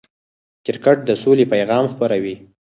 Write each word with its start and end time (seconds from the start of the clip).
کرکټ 0.65 0.97
د 1.05 1.09
سولې 1.23 1.45
پیغام 1.53 1.85
خپروي. 1.93 2.35